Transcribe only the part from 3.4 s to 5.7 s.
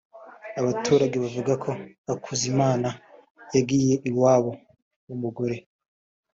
yagiye iwabo w’umugore